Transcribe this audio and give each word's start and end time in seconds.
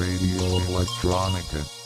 Radio 0.00 0.60
Electronica. 0.60 1.79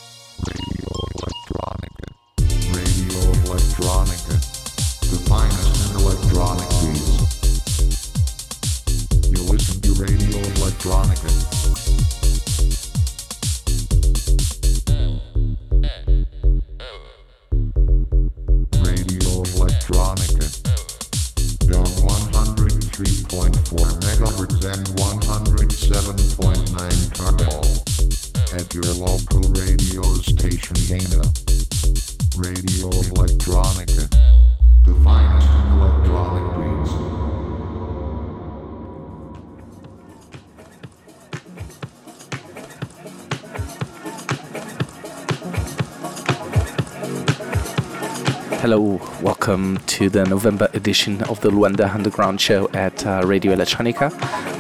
To 49.95 50.11
the 50.11 50.25
November 50.25 50.69
edition 50.75 51.23
of 51.31 51.41
the 51.41 51.51
Luanda 51.51 51.89
Underground 51.95 52.41
Show 52.41 52.69
at 52.71 53.07
uh, 53.07 53.23
Radio 53.25 53.55
Electronica. 53.55 54.11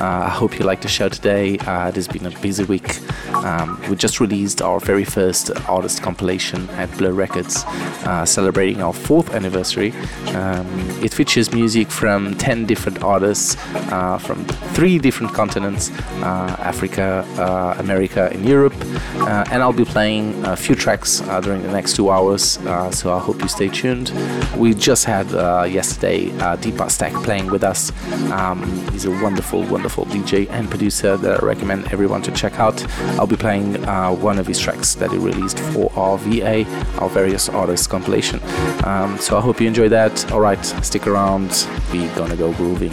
Uh, 0.01 0.05
I 0.05 0.29
hope 0.29 0.57
you 0.61 0.65
liked 0.65 0.83
the 0.83 0.89
show 0.89 1.09
today. 1.09 1.59
Uh, 1.59 1.89
it 1.89 1.97
has 1.97 2.07
been 2.07 2.25
a 2.25 2.31
busy 2.39 2.63
week. 2.63 3.01
Um, 3.33 3.83
we 3.91 3.97
just 3.97 4.21
released 4.21 4.63
our 4.63 4.79
very 4.79 5.05
first 5.05 5.51
artist 5.69 6.03
compilation 6.03 6.71
at 6.71 6.89
Blur 6.99 7.11
Records, 7.11 7.65
uh, 8.07 8.25
celebrating 8.25 8.81
our 8.81 8.93
fourth 8.93 9.35
anniversary. 9.35 9.93
Um, 10.35 10.67
it 11.03 11.15
features 11.15 11.53
music 11.53 11.91
from 11.91 12.35
10 12.35 12.67
different 12.67 13.03
artists 13.03 13.57
uh, 13.93 14.19
from 14.19 14.45
three 14.75 14.99
different 14.99 15.33
continents 15.33 15.91
uh, 16.23 16.57
Africa, 16.59 17.27
uh, 17.39 17.75
America, 17.79 18.29
and 18.33 18.45
Europe. 18.45 18.75
Uh, 19.17 19.45
and 19.51 19.63
I'll 19.63 19.73
be 19.73 19.85
playing 19.85 20.45
a 20.45 20.57
few 20.57 20.75
tracks 20.75 21.21
uh, 21.23 21.41
during 21.41 21.63
the 21.63 21.71
next 21.71 21.97
two 21.97 22.11
hours, 22.11 22.59
uh, 22.59 22.91
so 22.91 23.13
I 23.13 23.19
hope 23.19 23.41
you 23.43 23.49
stay 23.49 23.69
tuned. 23.69 24.13
We 24.57 24.75
just 24.75 25.05
had 25.05 25.31
yesterday 25.71 26.31
uh, 26.39 26.57
Deep 26.57 26.81
Aztec 26.81 27.13
playing 27.25 27.51
with 27.51 27.65
us. 27.65 27.93
Um, 28.31 28.63
he's 28.93 29.05
a 29.05 29.11
wonderful, 29.11 29.63
wonderful 29.65 30.07
DJ 30.07 30.49
and 30.51 30.69
producer 30.69 31.17
that 31.17 31.43
I 31.43 31.47
recommend 31.47 31.93
everyone 31.93 32.23
to 32.23 32.33
check 32.33 32.59
out. 32.59 32.85
I'll 33.19 33.27
be 33.27 33.37
playing 33.37 33.83
one 34.21 34.39
of 34.39 34.47
his 34.47 34.59
tracks 34.59 34.95
that 34.97 35.11
he 35.11 35.19
released 35.19 35.59
for 35.59 35.93
our 35.97 36.19
VA, 36.19 36.65
our 36.99 37.09
various 37.09 37.49
artists 37.49 37.87
compilation. 37.87 38.41
Um, 38.85 39.19
so 39.19 39.37
I 39.37 39.41
hope 39.41 39.61
you 39.61 39.69
enjoy 39.69 39.89
that. 39.91 40.24
All 40.33 40.41
right, 40.41 40.65
stick 40.83 41.07
around. 41.07 41.67
We're 41.93 42.15
gonna 42.17 42.37
go 42.37 42.53
grooving. 42.55 42.93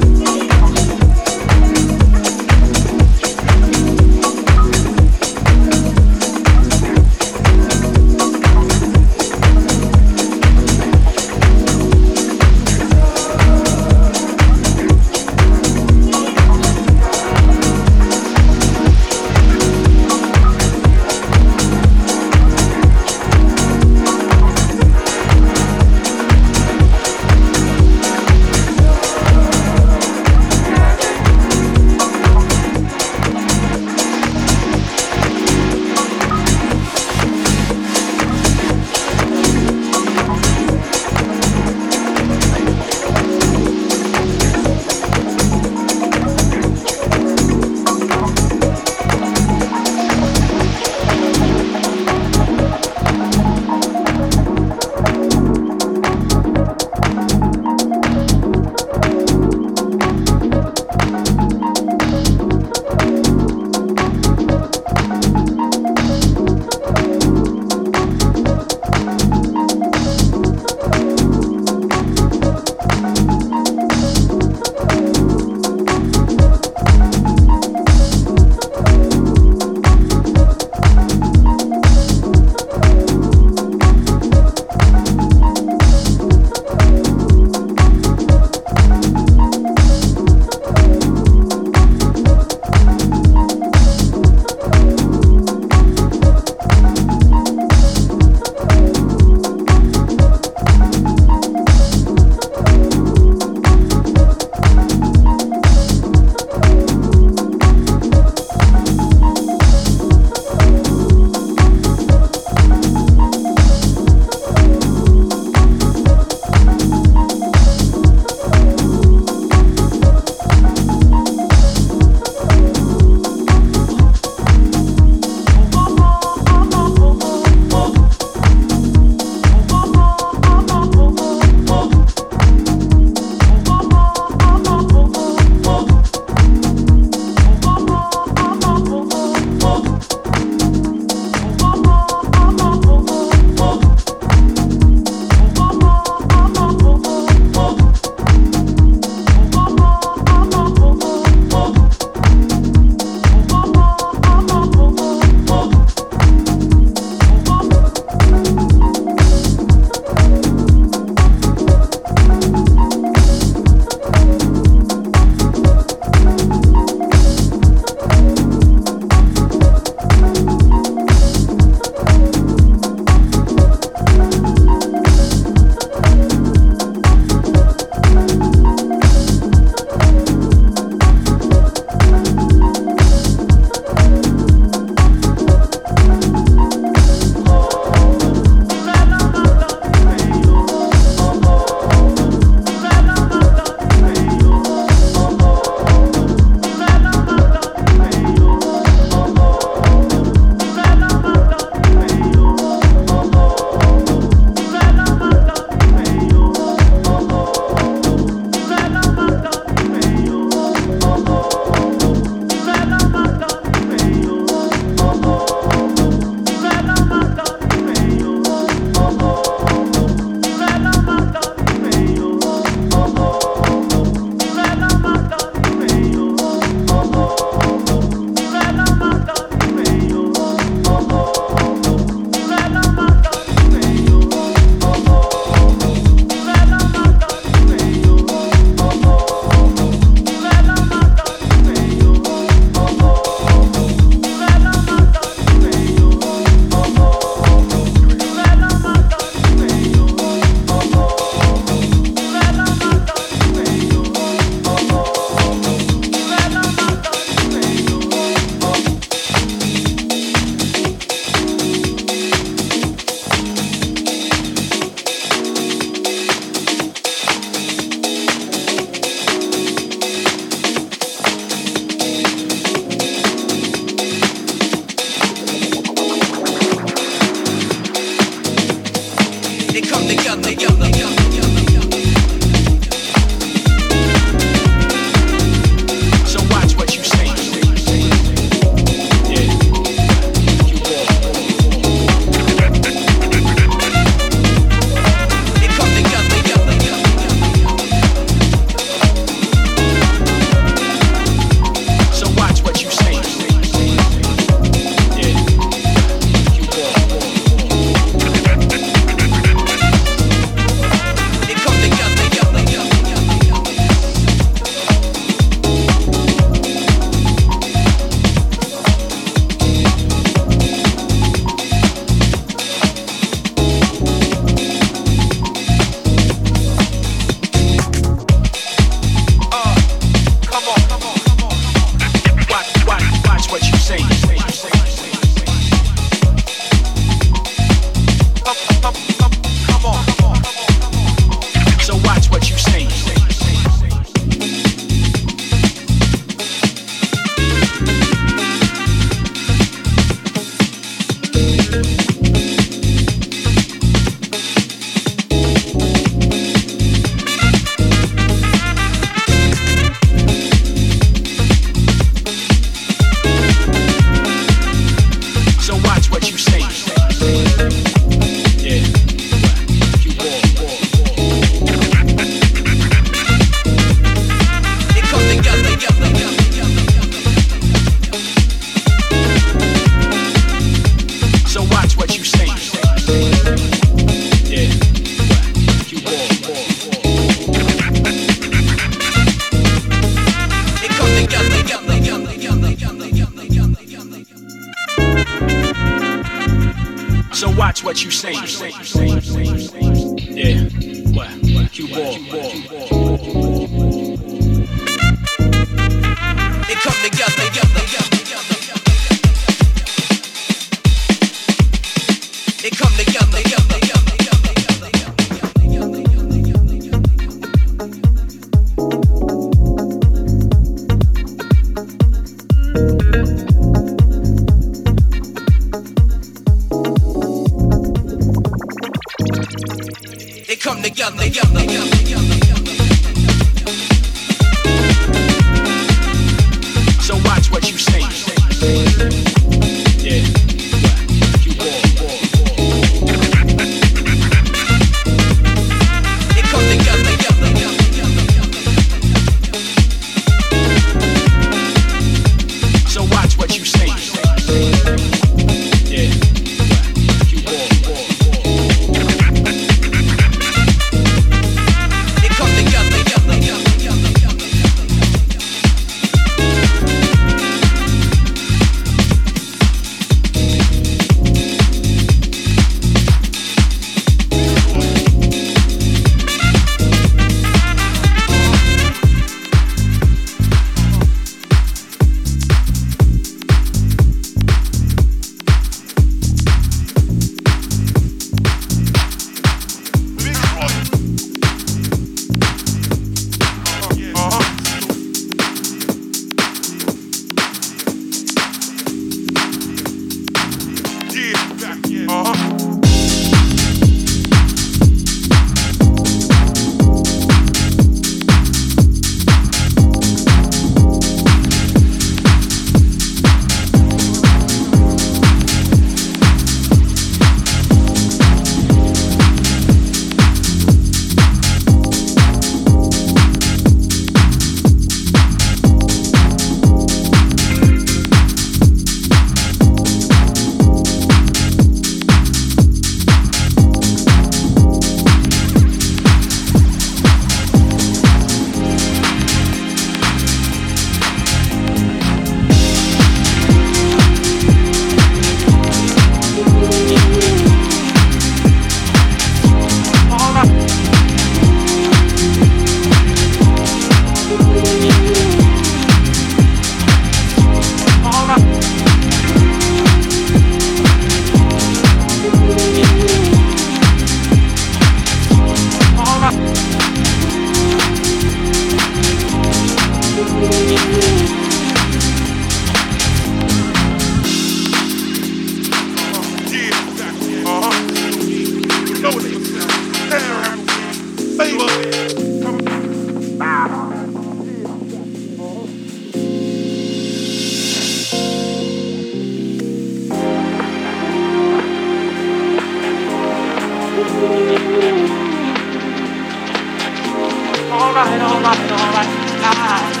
Bye. 599.41 600.00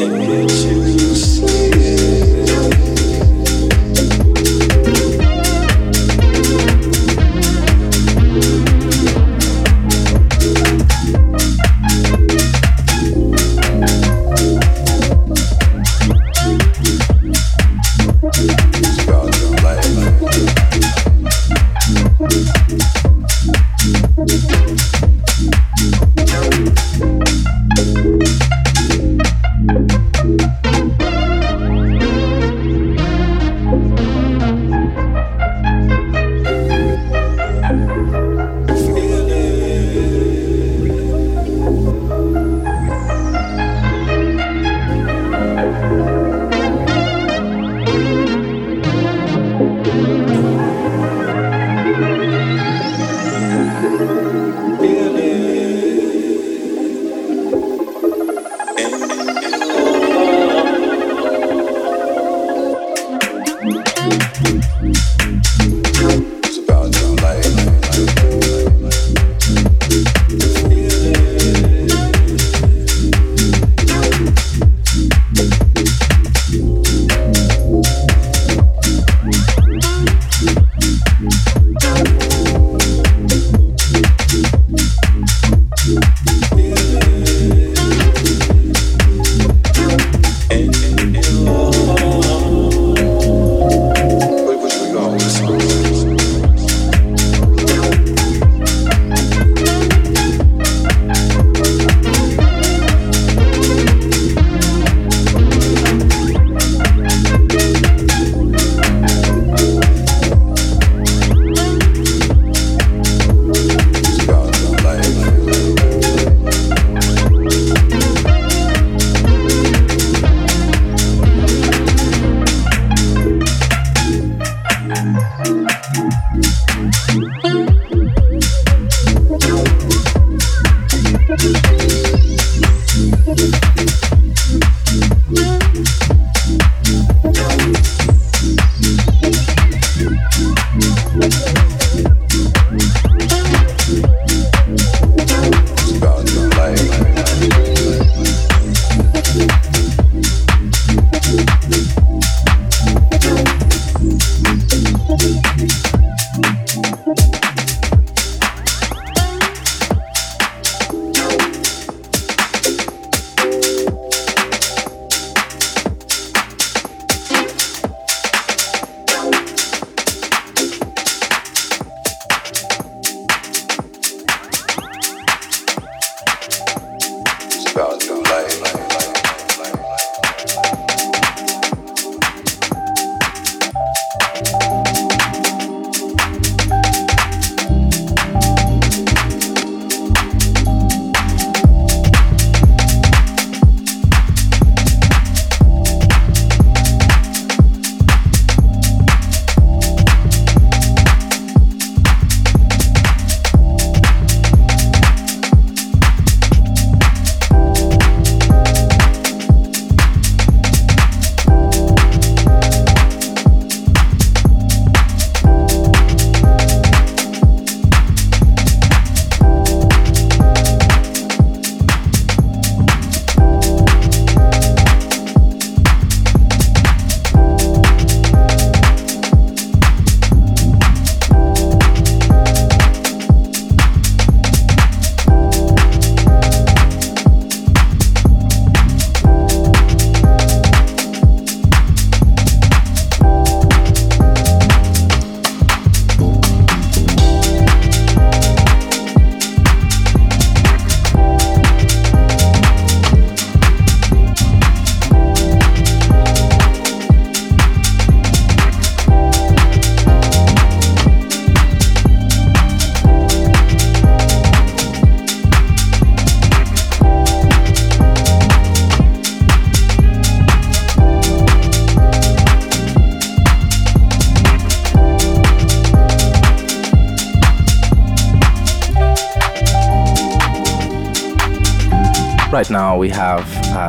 the 0.00 0.08
picture 0.26 0.88
you 0.88 1.14
see. 1.14 2.39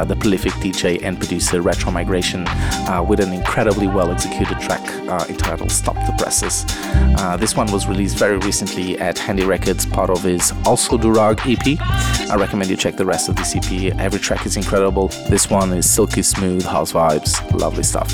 Uh, 0.01 0.03
the 0.03 0.15
prolific 0.15 0.51
DJ 0.53 0.99
and 1.03 1.19
producer 1.19 1.61
Retromigration 1.61 2.47
uh, 2.89 3.03
with 3.03 3.19
an 3.19 3.31
incredibly 3.31 3.85
well 3.85 4.09
executed 4.09 4.59
track 4.59 4.81
uh, 5.07 5.23
entitled 5.29 5.71
Stop 5.71 5.93
the 5.93 6.15
Presses. 6.17 6.65
Uh, 7.19 7.37
this 7.37 7.55
one 7.55 7.71
was 7.71 7.85
released 7.85 8.17
very 8.17 8.37
recently 8.37 8.97
at 8.97 9.19
Handy 9.19 9.43
Records, 9.43 9.85
part 9.85 10.09
of 10.09 10.23
his 10.23 10.53
Also 10.65 10.97
Durag 10.97 11.41
EP. 11.45 11.79
I 12.31 12.35
recommend 12.35 12.71
you 12.71 12.77
check 12.77 12.95
the 12.95 13.05
rest 13.05 13.29
of 13.29 13.35
this 13.35 13.55
EP. 13.55 13.95
Every 13.99 14.19
track 14.19 14.47
is 14.47 14.57
incredible. 14.57 15.09
This 15.29 15.51
one 15.51 15.71
is 15.71 15.87
silky 15.87 16.23
smooth, 16.23 16.63
house 16.65 16.93
vibes, 16.93 17.39
lovely 17.53 17.83
stuff. 17.83 18.11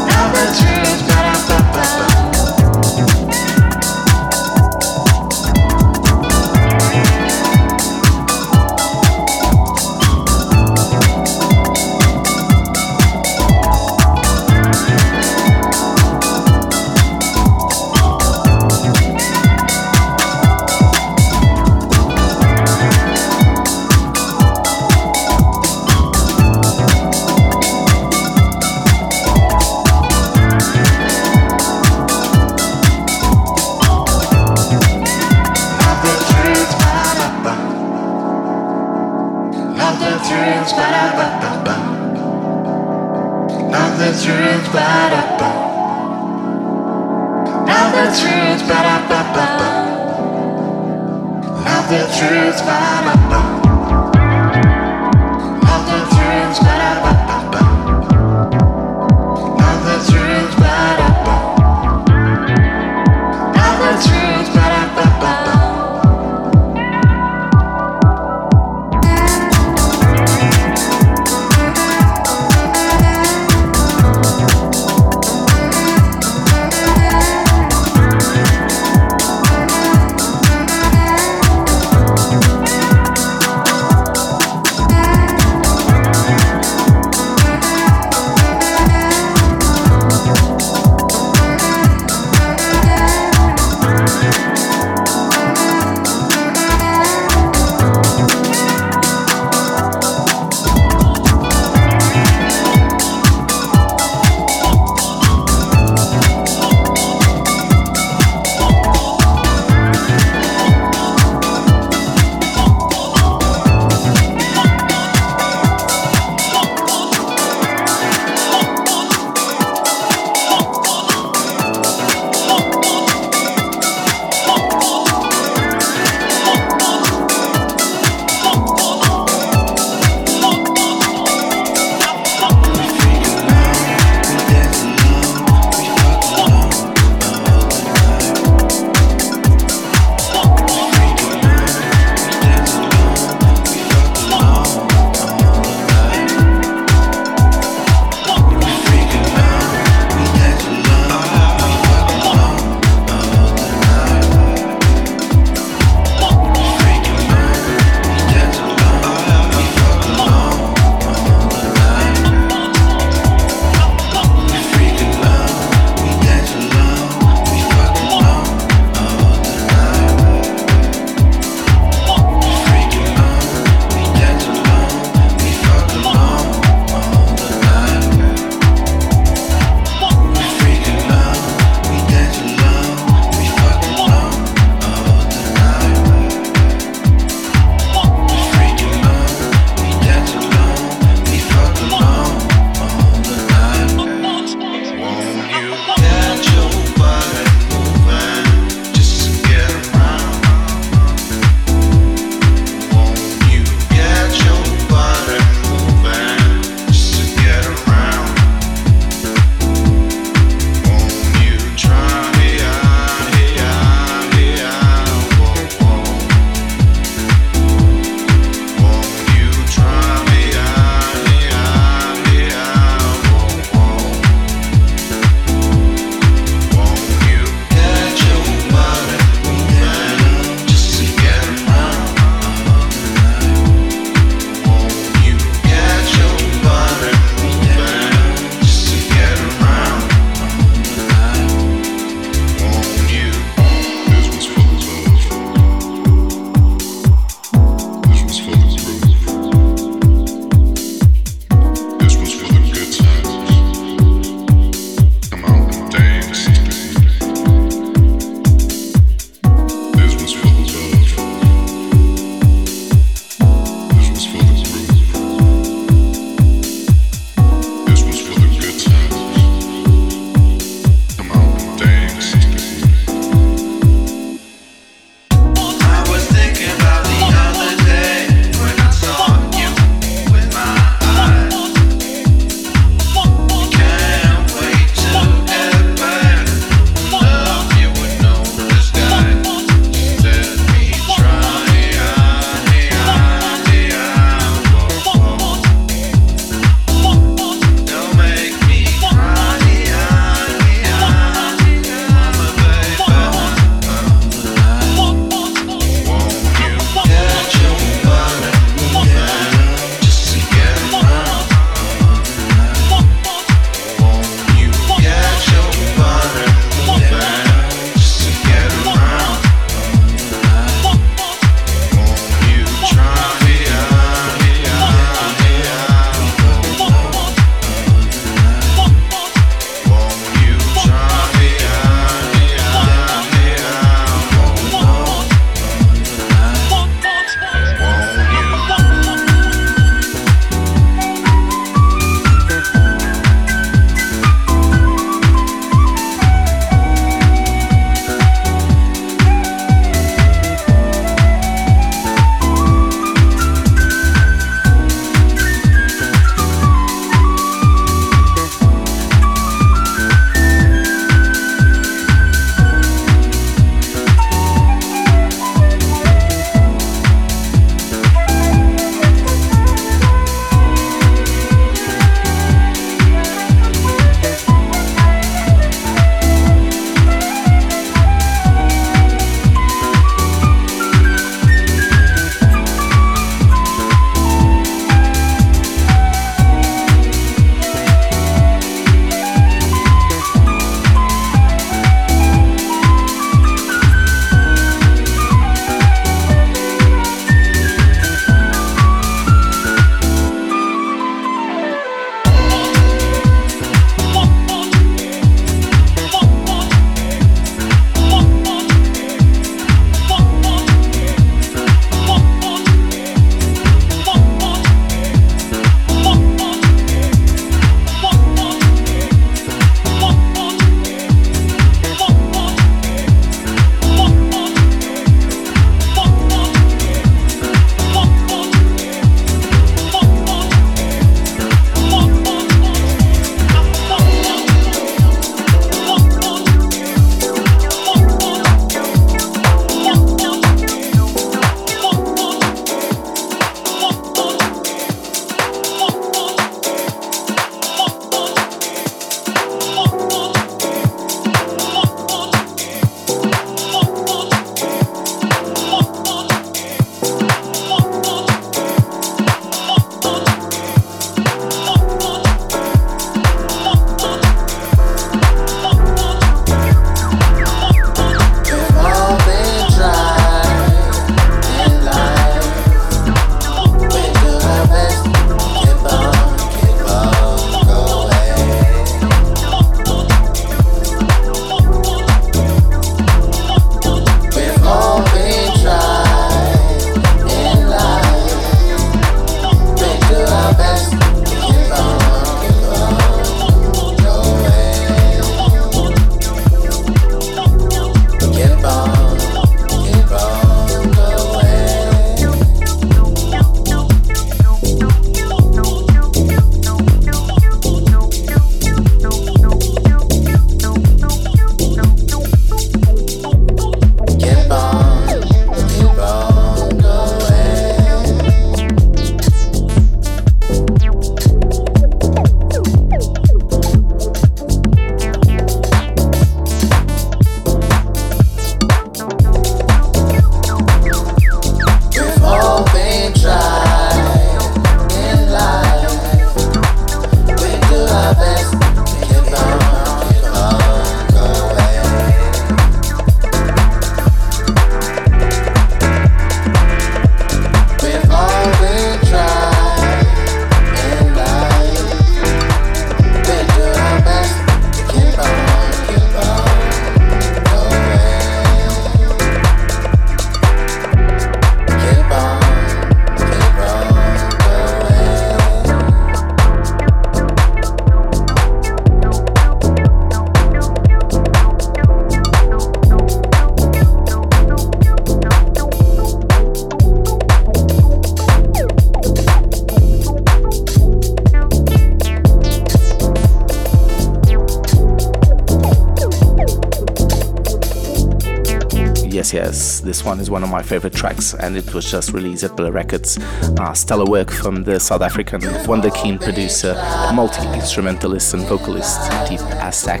This 590.00 590.06
one 590.06 590.20
is 590.20 590.30
one 590.30 590.42
of 590.42 590.48
my 590.48 590.62
favorite 590.62 590.94
tracks, 590.94 591.34
and 591.34 591.58
it 591.58 591.74
was 591.74 591.90
just 591.90 592.14
released 592.14 592.42
at 592.42 592.56
Blur 592.56 592.70
Records. 592.70 593.18
Uh, 593.58 593.74
stellar 593.74 594.06
work 594.06 594.30
from 594.30 594.64
the 594.64 594.80
South 594.80 595.02
African 595.02 595.42
wonderkeen 595.68 596.18
producer, 596.18 596.72
multi 597.12 597.46
instrumentalist, 597.48 598.32
and 598.32 598.46
vocalist 598.46 598.98
Deep 599.28 599.40
Aztec. 599.60 600.00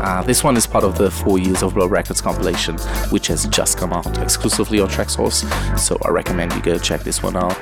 Uh, 0.00 0.24
this 0.24 0.42
one 0.42 0.56
is 0.56 0.66
part 0.66 0.82
of 0.82 0.98
the 0.98 1.12
four 1.12 1.38
years 1.38 1.62
of 1.62 1.74
Blur 1.74 1.86
Records 1.86 2.20
compilation, 2.20 2.76
which 3.10 3.28
has 3.28 3.46
just 3.46 3.78
come 3.78 3.92
out 3.92 4.18
exclusively 4.20 4.80
on 4.80 4.88
Traxsource, 4.88 5.46
So 5.78 5.96
I 6.04 6.08
recommend 6.08 6.52
you 6.52 6.60
go 6.60 6.76
check 6.76 7.02
this 7.04 7.22
one 7.22 7.36
out. 7.36 7.56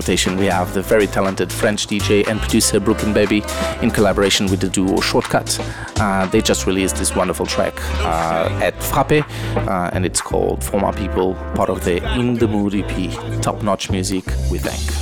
Rotation 0.00 0.38
we 0.38 0.46
have 0.46 0.72
the 0.72 0.80
very 0.80 1.06
talented 1.06 1.52
French 1.52 1.86
DJ 1.86 2.26
and 2.26 2.40
producer 2.40 2.80
Brooklyn 2.80 3.12
Baby 3.12 3.42
in 3.82 3.90
collaboration 3.90 4.46
with 4.46 4.60
the 4.60 4.68
duo 4.70 4.98
Shortcut. 5.02 5.58
Uh, 6.00 6.24
they 6.28 6.40
just 6.40 6.66
released 6.66 6.96
this 6.96 7.14
wonderful 7.14 7.44
track 7.44 7.74
uh, 8.00 8.48
at 8.62 8.74
Frappé 8.78 9.20
uh, 9.68 9.90
and 9.92 10.06
it's 10.06 10.22
called 10.22 10.64
For 10.64 10.80
My 10.80 10.90
People, 10.92 11.34
part 11.54 11.68
of 11.68 11.84
the 11.84 11.96
In 12.18 12.32
the 12.32 12.48
Mood 12.48 12.74
EP. 12.74 13.42
Top 13.42 13.62
notch 13.62 13.90
music, 13.90 14.24
we 14.50 14.56
thank. 14.56 14.99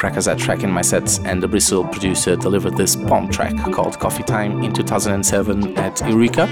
Crackazat 0.00 0.38
track 0.38 0.62
in 0.62 0.70
my 0.70 0.80
sets, 0.80 1.18
and 1.26 1.42
the 1.42 1.46
Bristol 1.46 1.84
producer 1.84 2.34
delivered 2.34 2.74
this 2.74 2.96
bomb 2.96 3.28
track 3.28 3.54
called 3.70 3.98
Coffee 3.98 4.22
Time 4.22 4.62
in 4.62 4.72
2007 4.72 5.76
at 5.76 6.00
Eureka, 6.08 6.48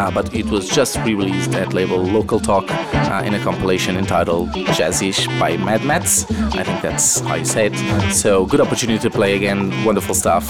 uh, 0.00 0.10
but 0.10 0.34
it 0.34 0.46
was 0.46 0.66
just 0.66 0.96
re 1.00 1.14
released 1.14 1.54
at 1.54 1.74
label 1.74 1.98
Local 1.98 2.40
Talk 2.40 2.64
uh, 2.70 3.22
in 3.26 3.34
a 3.34 3.38
compilation 3.40 3.98
entitled 3.98 4.48
Jazzish 4.48 5.28
by 5.38 5.58
Mad 5.58 5.84
Mats. 5.84 6.24
I 6.30 6.62
think 6.64 6.80
that's 6.80 7.20
how 7.20 7.34
you 7.34 7.44
say 7.44 7.66
it. 7.66 8.14
So, 8.14 8.46
good 8.46 8.62
opportunity 8.62 8.98
to 9.00 9.10
play 9.10 9.36
again. 9.36 9.84
Wonderful 9.84 10.14
stuff. 10.14 10.48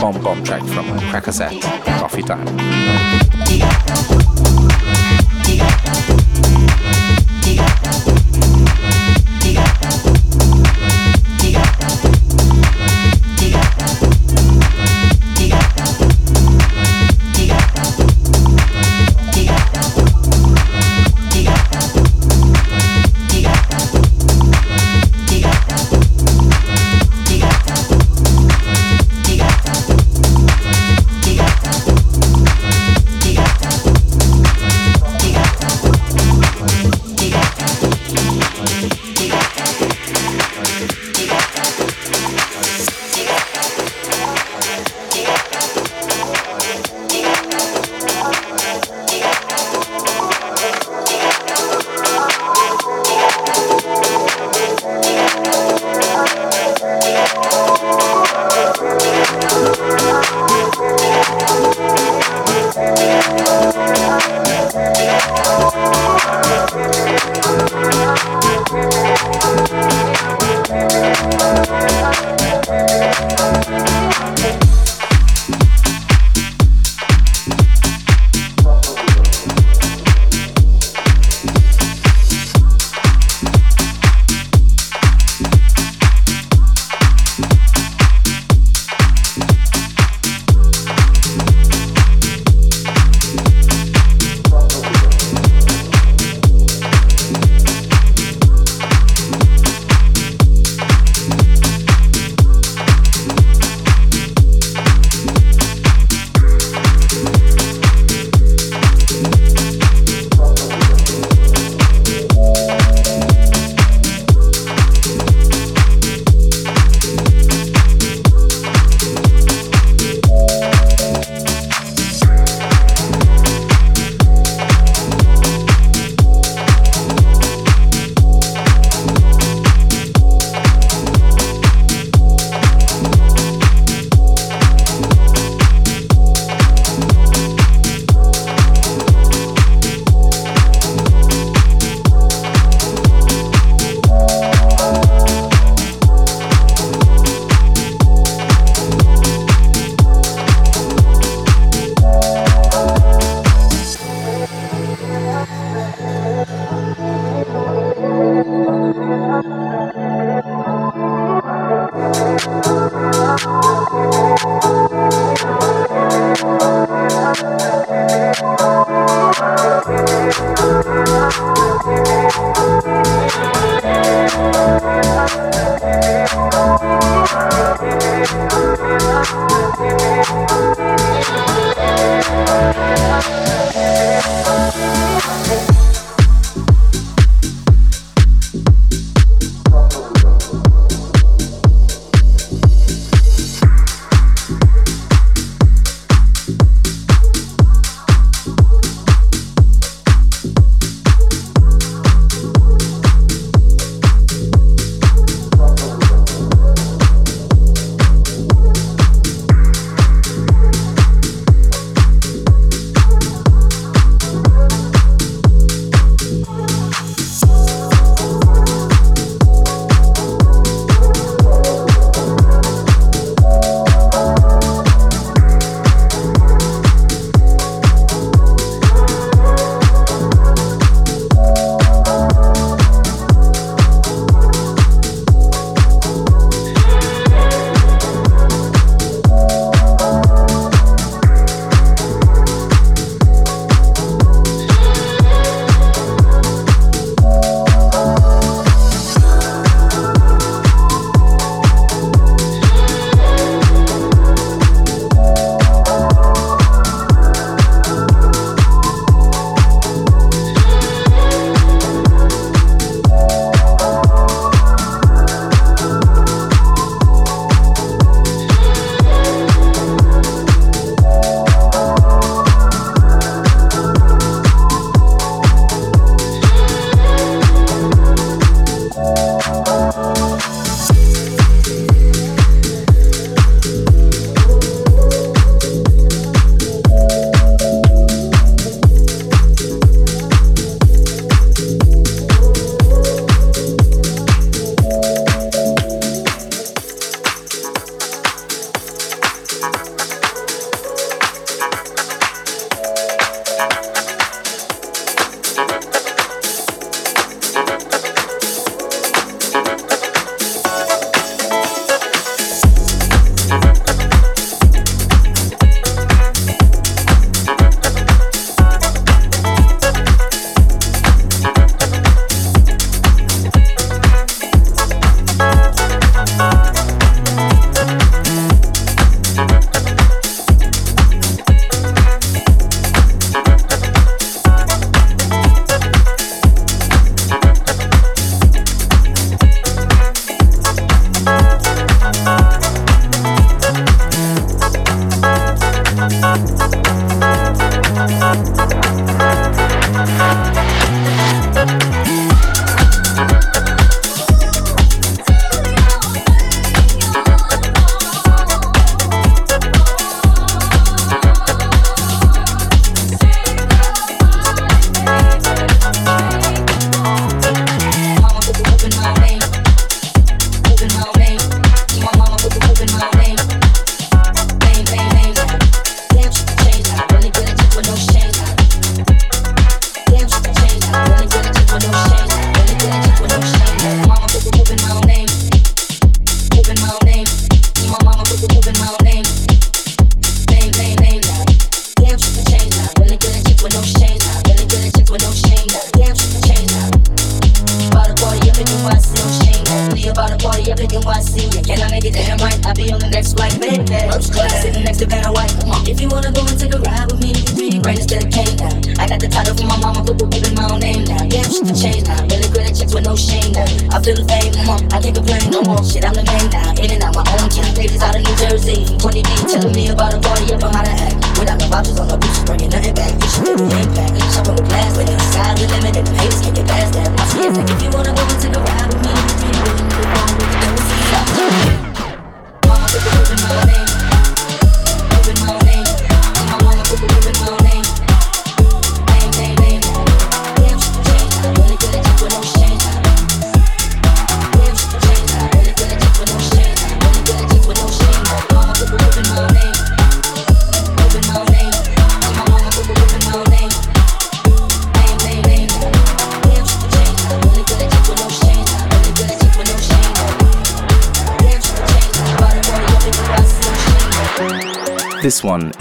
Bomb 0.00 0.22
bomb 0.22 0.44
track 0.44 0.62
from 0.62 0.86
Crackazat 1.10 1.64
at 1.64 1.98
Coffee 1.98 2.22
Time. 2.22 2.46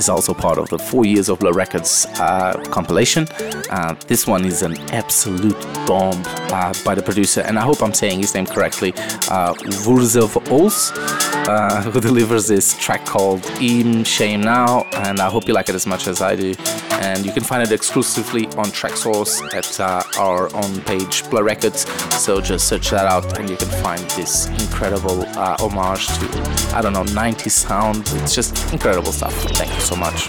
is 0.07 0.09
also 0.09 0.33
part 0.33 0.57
of 0.57 0.69
the 0.69 0.79
Four 0.79 1.05
Years 1.05 1.27
of 1.27 1.41
La 1.43 1.51
Records 1.51 2.05
uh, 2.19 2.53
compilation. 2.71 3.27
Uh, 3.69 3.93
this 4.07 4.25
one 4.25 4.45
is 4.45 4.61
an 4.61 4.77
absolute 4.91 5.59
bomb 5.85 6.21
uh, 6.53 6.73
by 6.85 6.95
the 6.95 7.01
producer, 7.01 7.41
and 7.41 7.59
I 7.59 7.61
hope 7.61 7.81
I'm 7.81 7.93
saying 7.93 8.19
his 8.19 8.33
name 8.33 8.45
correctly. 8.45 8.93
Uh, 9.29 9.53
Vurzev 9.83 10.31
Ols, 10.47 10.91
uh, 11.47 11.81
who 11.91 11.99
delivers 11.99 12.47
this 12.47 12.77
track 12.77 13.05
called 13.05 13.45
In 13.59 14.05
Shame 14.05 14.41
Now, 14.41 14.83
and 14.93 15.19
I 15.19 15.29
hope 15.29 15.45
you 15.47 15.53
like 15.53 15.67
it 15.67 15.75
as 15.75 15.85
much 15.85 16.07
as 16.07 16.21
I 16.21 16.35
do 16.37 16.53
and 17.07 17.25
you 17.25 17.31
can 17.31 17.43
find 17.43 17.63
it 17.63 17.71
exclusively 17.71 18.47
on 18.57 18.65
Traxsource 18.65 19.41
at 19.53 19.79
uh, 19.79 20.03
our 20.19 20.53
own 20.55 20.81
page, 20.81 21.23
Play 21.23 21.41
Records. 21.41 21.89
So 22.23 22.41
just 22.41 22.67
search 22.67 22.89
that 22.89 23.05
out, 23.05 23.39
and 23.39 23.49
you 23.49 23.55
can 23.55 23.69
find 23.81 24.01
this 24.11 24.47
incredible 24.63 25.21
uh, 25.37 25.57
homage 25.59 26.07
to 26.07 26.75
I 26.75 26.81
don't 26.81 26.93
know 26.93 27.03
90s 27.03 27.51
sound. 27.51 28.03
It's 28.21 28.35
just 28.35 28.73
incredible 28.73 29.11
stuff. 29.11 29.33
Thank 29.57 29.73
you 29.73 29.79
so 29.79 29.95
much. 29.95 30.27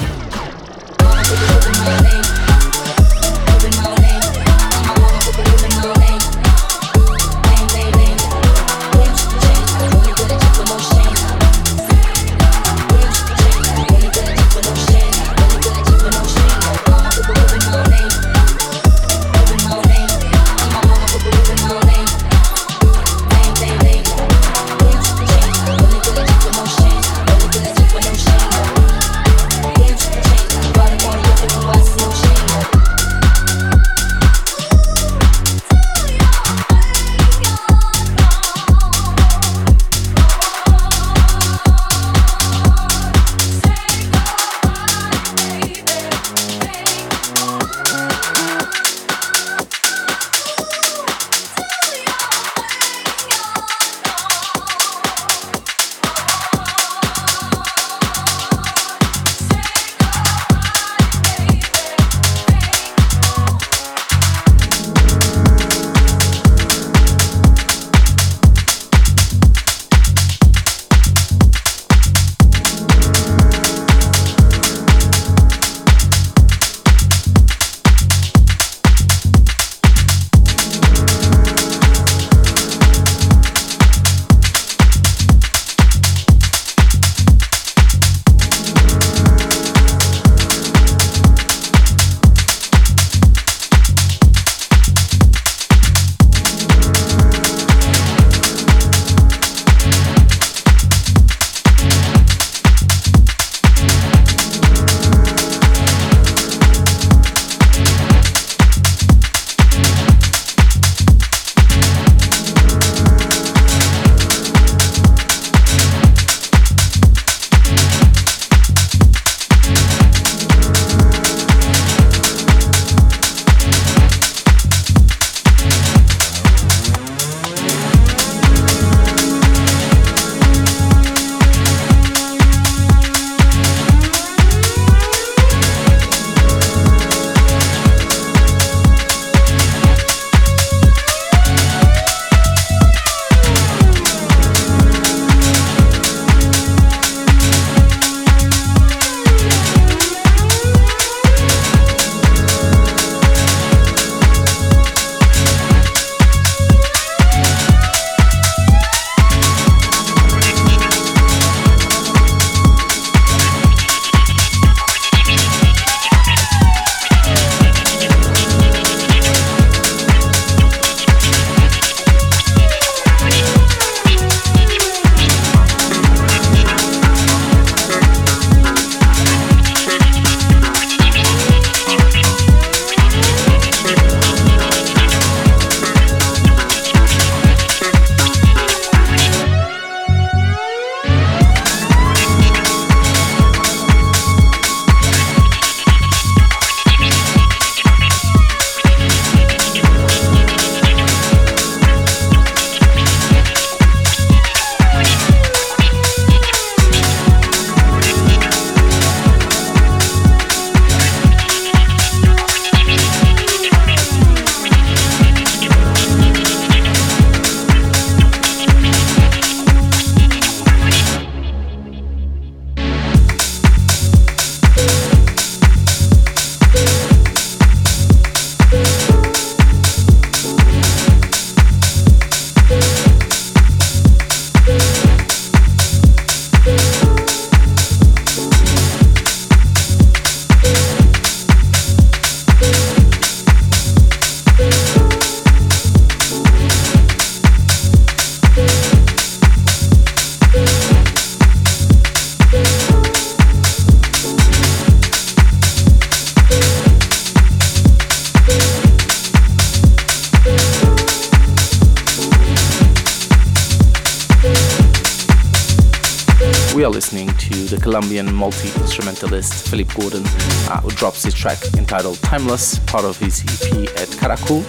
Multi 268.26 268.68
instrumentalist 268.80 269.68
Felipe 269.68 269.94
Gordon, 269.94 270.22
uh, 270.24 270.80
who 270.80 270.90
drops 270.90 271.22
his 271.22 271.34
track 271.34 271.58
entitled 271.76 272.18
Timeless, 272.22 272.78
part 272.80 273.04
of 273.04 273.16
his 273.18 273.42
EP 273.42 273.88
at 273.96 274.08
Karakul. 274.20 274.64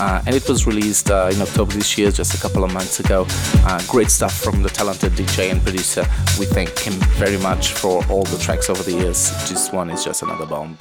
Uh, 0.00 0.22
and 0.26 0.34
it 0.34 0.48
was 0.48 0.66
released 0.66 1.10
uh, 1.10 1.30
in 1.32 1.40
October 1.40 1.72
this 1.72 1.96
year, 1.96 2.10
just 2.10 2.34
a 2.34 2.40
couple 2.40 2.64
of 2.64 2.72
months 2.72 3.00
ago. 3.00 3.26
Uh, 3.66 3.80
great 3.88 4.10
stuff 4.10 4.36
from 4.40 4.62
the 4.62 4.68
talented 4.68 5.12
DJ 5.12 5.50
and 5.50 5.62
producer. 5.62 6.02
We 6.38 6.46
thank 6.46 6.78
him 6.78 6.94
very 7.18 7.38
much 7.38 7.72
for 7.72 8.04
all 8.08 8.24
the 8.24 8.38
tracks 8.38 8.68
over 8.70 8.82
the 8.82 8.92
years. 8.92 9.30
This 9.48 9.70
one 9.72 9.90
is 9.90 10.04
just 10.04 10.22
another 10.22 10.46
bomb. 10.46 10.78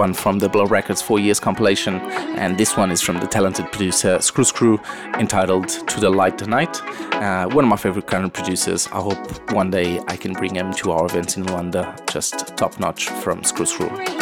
one 0.00 0.14
from 0.14 0.38
the 0.38 0.48
Blur 0.48 0.64
Records 0.64 1.02
4 1.02 1.18
Years 1.18 1.38
compilation, 1.38 1.96
and 2.40 2.56
this 2.56 2.74
one 2.74 2.90
is 2.90 3.02
from 3.02 3.20
the 3.20 3.26
talented 3.26 3.70
producer 3.70 4.16
Scruscru, 4.16 4.82
entitled 5.18 5.68
To 5.68 6.00
the 6.00 6.08
Light 6.08 6.38
Tonight. 6.38 6.80
Uh, 7.12 7.46
one 7.48 7.66
of 7.66 7.68
my 7.68 7.76
favorite 7.76 8.06
current 8.06 8.32
producers. 8.32 8.88
I 8.92 9.00
hope 9.02 9.52
one 9.52 9.70
day 9.70 10.00
I 10.08 10.16
can 10.16 10.32
bring 10.32 10.54
him 10.54 10.72
to 10.80 10.92
our 10.92 11.04
events 11.04 11.36
in 11.36 11.44
Luanda, 11.44 11.84
just 12.10 12.56
top 12.56 12.80
notch 12.80 13.10
from 13.10 13.42
Scruscru. 13.42 14.19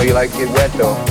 know 0.00 0.06
you 0.06 0.14
like 0.14 0.30
to 0.32 0.38
get 0.38 0.48
wet 0.54 0.72
though. 0.72 1.09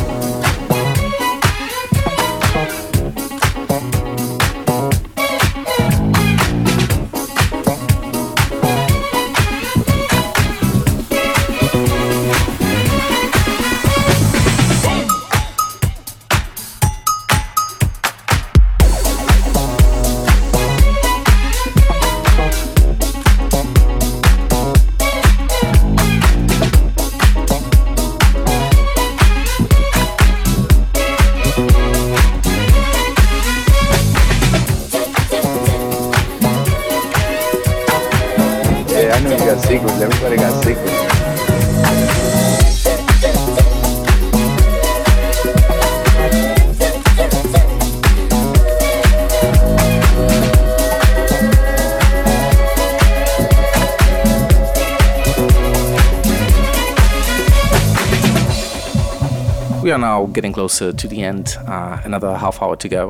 Now 60.00 60.28
getting 60.28 60.54
closer 60.54 60.94
to 60.94 61.08
the 61.10 61.24
end. 61.24 61.58
Uh, 61.68 62.00
another 62.06 62.34
half 62.38 62.62
hour 62.62 62.78
to 62.78 62.88
go. 62.88 63.10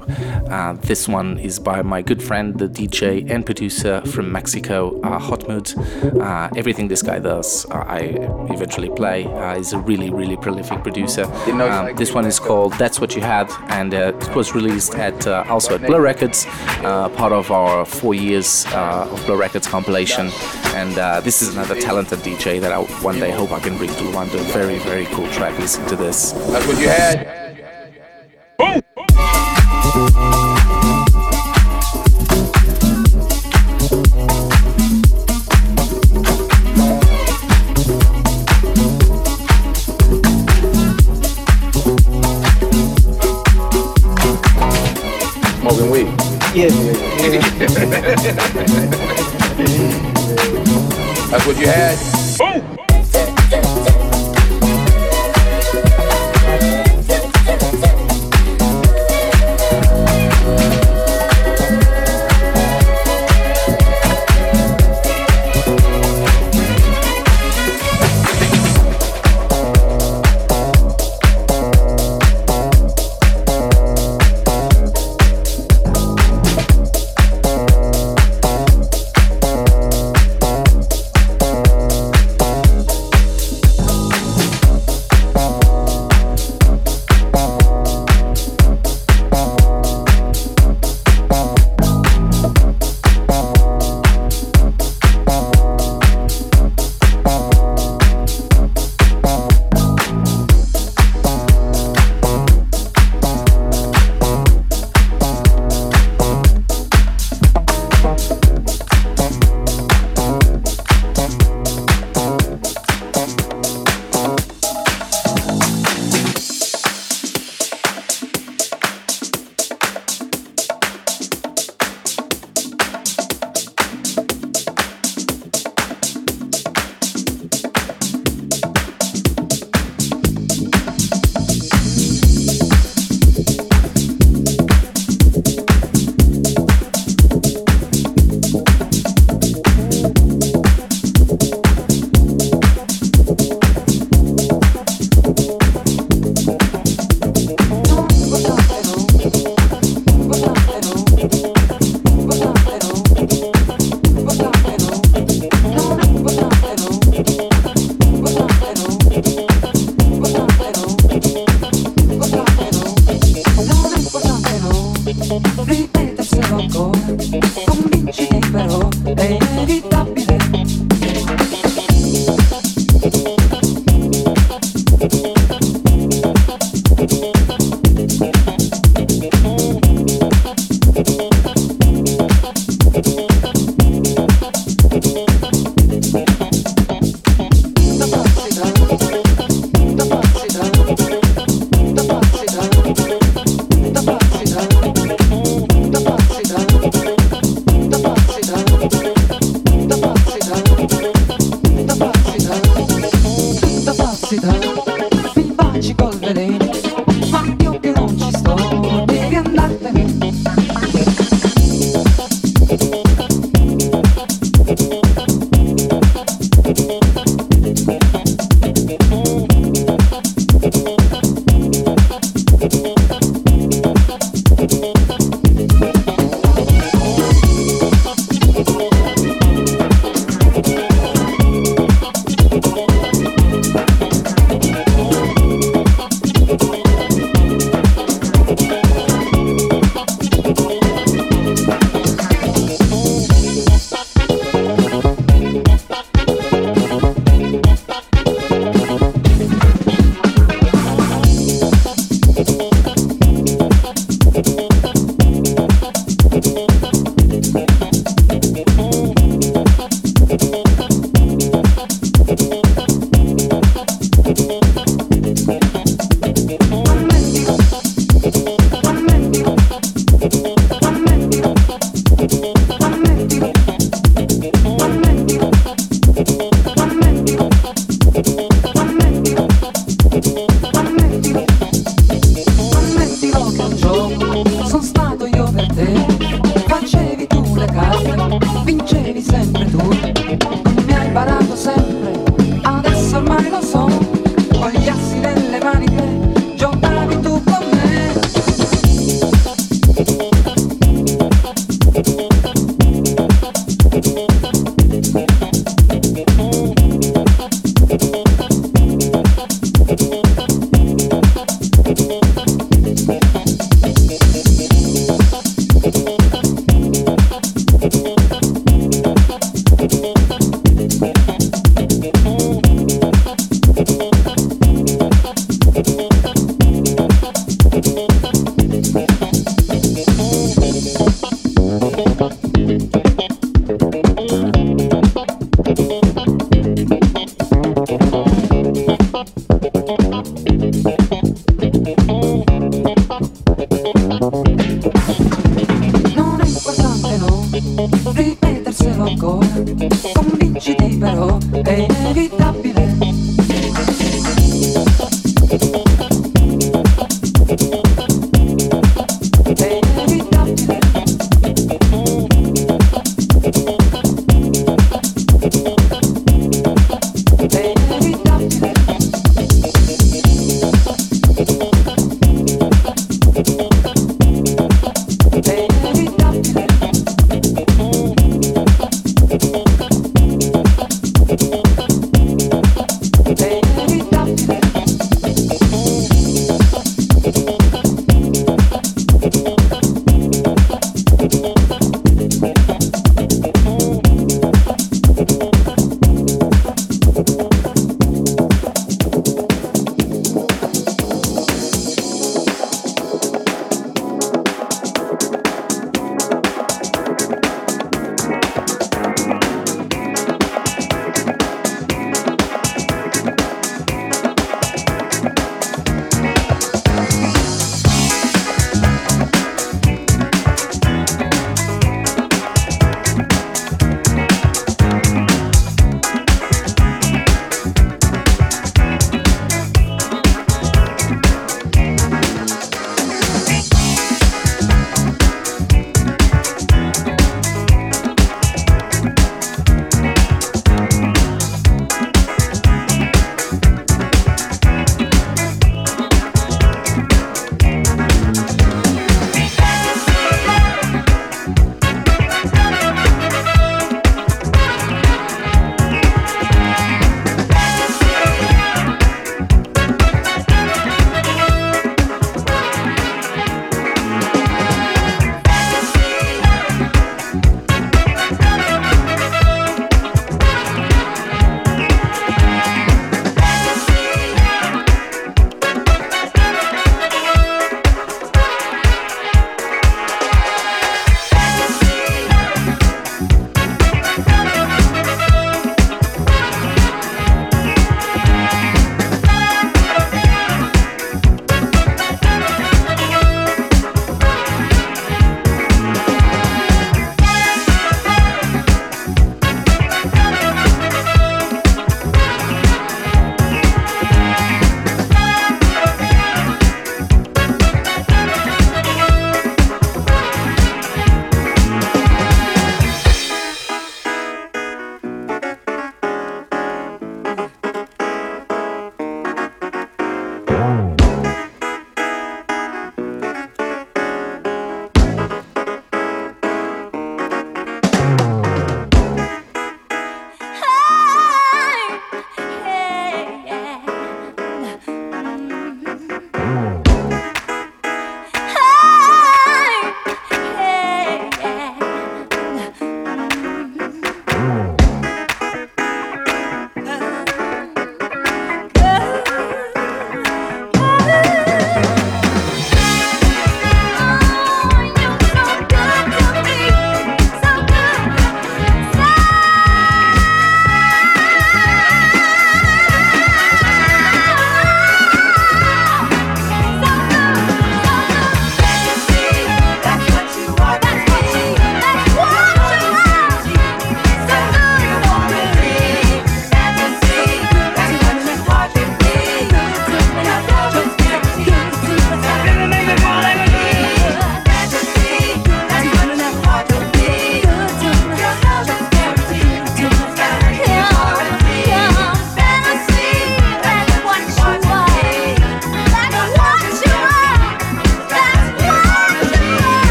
Uh, 0.50 0.74
this 0.74 1.08
one 1.08 1.38
is 1.38 1.60
by 1.60 1.84
my 1.84 2.02
good 2.02 2.22
friend, 2.24 2.58
the 2.58 2.68
DJ 2.68 3.30
and 3.30 3.46
producer 3.46 4.02
from 4.08 4.32
Mexico, 4.32 5.00
uh, 5.02 5.20
Hotmood. 5.20 5.68
Uh, 6.20 6.50
everything 6.56 6.88
this 6.88 7.04
guy 7.04 7.20
does, 7.20 7.68
uh, 7.70 7.84
I 7.88 8.00
eventually 8.50 8.90
play. 8.90 9.26
Uh, 9.26 9.58
he's 9.58 9.72
a 9.72 9.78
really, 9.78 10.10
really 10.10 10.36
prolific 10.36 10.82
producer. 10.82 11.26
Um, 11.26 11.96
this 11.96 12.14
one 12.14 12.26
is 12.26 12.40
called 12.40 12.74
"That's 12.74 13.00
What 13.00 13.16
You 13.16 13.22
Had," 13.22 13.52
and 13.68 13.94
uh, 13.94 14.14
it 14.20 14.36
was 14.36 14.56
released 14.56 14.96
at 14.96 15.28
uh, 15.28 15.44
also 15.48 15.76
at 15.76 15.86
Blur 15.86 16.02
Records, 16.02 16.48
uh, 16.84 17.10
part 17.10 17.34
of 17.34 17.52
our 17.52 17.86
four 17.86 18.16
years 18.16 18.66
uh, 18.68 19.08
of 19.12 19.24
Blur 19.28 19.38
Records 19.38 19.68
compilation. 19.68 20.32
And 20.80 20.98
uh, 20.98 21.20
this 21.20 21.42
is 21.42 21.50
another 21.50 21.76
talented 21.76 22.20
DJ 22.20 22.62
that 22.62 22.72
I 22.72 22.78
one 23.04 23.20
day 23.20 23.32
hope 23.32 23.52
I 23.52 23.60
can 23.60 23.76
bring 23.76 23.90
to 23.90 24.04
Luanda. 24.06 24.40
Very, 24.54 24.80
very 24.80 25.06
cool 25.08 25.30
track. 25.30 25.60
Listen 25.60 25.86
to 25.88 25.98
this. 25.98 26.32
That's 26.32 26.66
what 26.66 26.80
you 26.80 26.88
had. 26.88 27.39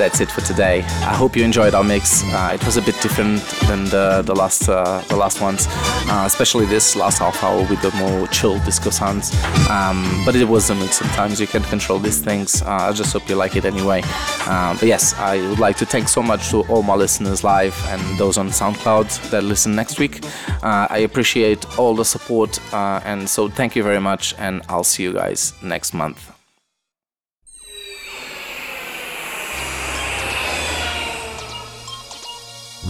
That's 0.00 0.20
it 0.22 0.30
for 0.30 0.40
today. 0.40 0.80
I 1.04 1.14
hope 1.14 1.36
you 1.36 1.44
enjoyed 1.44 1.74
our 1.74 1.84
mix. 1.84 2.24
Uh, 2.24 2.52
it 2.54 2.64
was 2.64 2.78
a 2.78 2.82
bit 2.82 2.98
different 3.02 3.42
than 3.68 3.84
the, 3.84 4.22
the 4.24 4.34
last 4.34 4.66
uh, 4.66 5.02
the 5.08 5.16
last 5.16 5.42
ones, 5.42 5.66
uh, 6.08 6.22
especially 6.26 6.64
this 6.64 6.96
last 6.96 7.18
half 7.18 7.44
hour 7.44 7.60
with 7.68 7.82
the 7.82 7.90
more 7.96 8.26
chill 8.28 8.58
disco 8.60 8.88
sounds. 8.88 9.30
Um, 9.68 10.22
but 10.24 10.34
it 10.34 10.48
was 10.48 10.70
a 10.70 10.74
mix. 10.74 10.96
Sometimes 10.96 11.38
you 11.38 11.46
can't 11.46 11.66
control 11.66 11.98
these 11.98 12.18
things. 12.18 12.62
Uh, 12.62 12.88
I 12.88 12.92
just 12.92 13.12
hope 13.12 13.28
you 13.28 13.36
like 13.36 13.56
it 13.56 13.66
anyway. 13.66 14.00
Um, 14.46 14.78
but 14.78 14.88
yes, 14.88 15.14
I 15.18 15.36
would 15.50 15.58
like 15.58 15.76
to 15.76 15.86
thank 15.86 16.08
so 16.08 16.22
much 16.22 16.48
to 16.50 16.62
all 16.70 16.82
my 16.82 16.94
listeners 16.94 17.44
live 17.44 17.76
and 17.88 18.00
those 18.18 18.38
on 18.38 18.48
SoundCloud 18.48 19.30
that 19.30 19.44
listen 19.44 19.74
next 19.74 19.98
week. 19.98 20.24
Uh, 20.62 20.86
I 20.88 21.00
appreciate 21.04 21.78
all 21.78 21.94
the 21.94 22.06
support, 22.06 22.58
uh, 22.72 23.02
and 23.04 23.28
so 23.28 23.50
thank 23.50 23.76
you 23.76 23.82
very 23.82 24.00
much. 24.00 24.34
And 24.38 24.62
I'll 24.70 24.84
see 24.84 25.02
you 25.02 25.12
guys 25.12 25.52
next 25.62 25.92
month. 25.92 26.39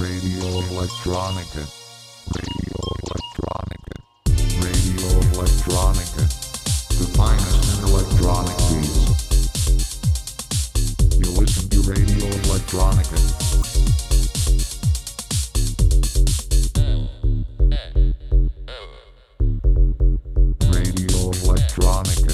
Radio 0.01 0.63
Electronica. 0.71 1.61
Radio 2.33 2.81
Electronica. 3.05 3.93
Radio 4.63 5.09
Electronica. 5.35 6.25
The 6.97 7.05
finest 7.13 7.77
in 7.77 7.85
electronic 7.85 8.57
beats. 8.71 9.05
You 11.19 11.29
listen 11.39 11.69
to 11.69 11.81
Radio 11.83 12.25
Electronica. 12.45 13.19
Radio 20.73 21.31
Electronica. 21.45 22.33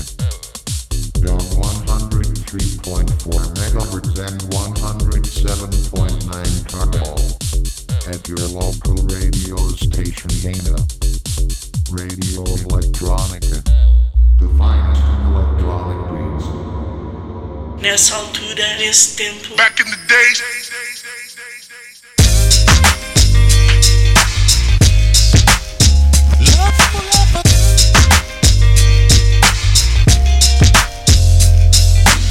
Dome 1.20 1.50
103.4 1.58 3.50
megahertz 3.58 4.18
and 4.20 4.40
107.9 4.52 6.64
Carmel. 6.70 7.45
At 8.08 8.28
your 8.28 8.38
local 8.38 8.94
radio 9.08 9.56
station 9.74 10.30
Dana. 10.40 10.78
Radio 11.90 12.44
Electronica. 12.62 13.60
The 14.38 14.48
finest 14.56 15.02
in 15.02 15.26
electronic 15.34 15.98
beats. 16.12 16.46
Nessa 17.82 18.14
altura 18.14 18.76
desse 18.78 19.16
tempo. 19.16 19.56
Back 19.56 19.80
in 19.80 19.90
the 19.90 19.96
days. 20.06 20.40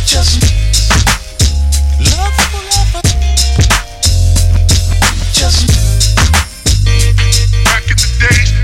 Just 0.05 0.54
Back 5.45 5.53
in 7.83 7.97
the 7.97 8.17
days. 8.19 8.54